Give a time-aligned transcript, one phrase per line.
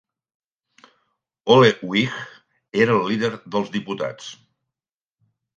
[1.57, 2.17] Ole Wiig
[2.87, 4.33] era el líder dels diputats.